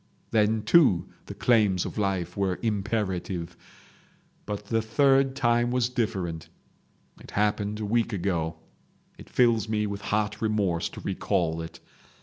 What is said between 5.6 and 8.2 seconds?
was different; it happened a week